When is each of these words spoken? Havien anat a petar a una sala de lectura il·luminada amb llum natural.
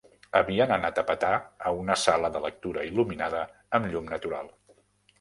Havien 0.37 0.71
anat 0.77 1.01
a 1.01 1.03
petar 1.09 1.29
a 1.69 1.75
una 1.83 1.99
sala 2.05 2.33
de 2.39 2.43
lectura 2.49 2.89
il·luminada 2.91 3.47
amb 3.81 3.91
llum 3.95 4.13
natural. 4.19 4.55